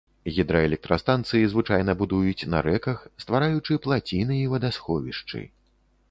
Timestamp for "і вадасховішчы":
4.47-5.43